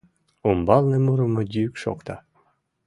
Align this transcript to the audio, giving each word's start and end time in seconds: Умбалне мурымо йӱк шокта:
Умбалне 0.49 0.97
мурымо 1.05 1.41
йӱк 1.53 1.73
шокта: 1.81 2.15